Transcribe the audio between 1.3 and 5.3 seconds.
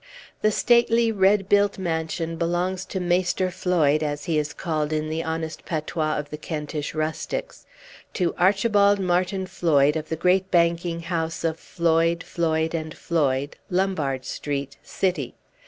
built mansion belongs to Maister Floyd, as he is called in the